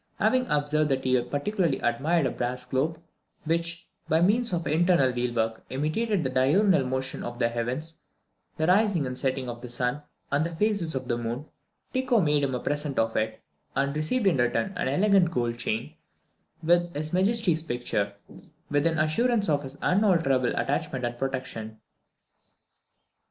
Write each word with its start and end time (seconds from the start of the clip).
Having 0.17 0.47
observed 0.49 0.89
that 0.89 1.03
he 1.03 1.21
particularly 1.21 1.77
admired 1.77 2.25
a 2.25 2.31
brass 2.31 2.65
globe, 2.65 2.99
which, 3.45 3.87
by 4.09 4.19
means 4.19 4.51
of 4.51 4.65
internal 4.65 5.11
wheelwork, 5.13 5.63
imitated 5.69 6.23
the 6.23 6.29
diurnal 6.31 6.83
motion 6.83 7.21
of 7.21 7.37
the 7.37 7.49
heavens, 7.49 7.99
the 8.57 8.65
rising 8.65 9.05
and 9.05 9.15
setting 9.15 9.47
of 9.47 9.61
the 9.61 9.69
sun, 9.69 10.01
and 10.31 10.43
the 10.43 10.55
phases 10.55 10.95
of 10.95 11.07
the 11.07 11.19
moon, 11.19 11.45
Tycho 11.93 12.19
made 12.19 12.41
him 12.41 12.55
a 12.55 12.59
present 12.59 12.97
of 12.97 13.15
it, 13.15 13.43
and 13.75 13.95
received 13.95 14.25
in 14.25 14.37
return 14.37 14.73
an 14.75 14.87
elegant 14.87 15.29
gold 15.29 15.59
chain, 15.59 15.93
with 16.63 16.91
his 16.95 17.13
Majesty's 17.13 17.61
picture, 17.61 18.15
with 18.71 18.87
an 18.87 18.97
assurance 18.97 19.47
of 19.49 19.61
his 19.61 19.77
unalterable 19.83 20.55
attachment 20.55 21.05
and 21.05 21.15
protection. 21.19 21.79